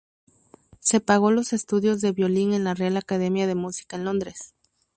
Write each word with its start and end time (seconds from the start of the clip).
Se 0.79 0.99
pago 0.99 1.29
los 1.29 1.53
estudios 1.53 2.01
de 2.01 2.11
violín 2.11 2.55
en 2.55 2.63
la 2.63 2.73
real 2.73 2.97
Academia 2.97 3.45
de 3.45 3.53
Música 3.53 3.97
en 3.97 4.05
Londres. 4.05 4.55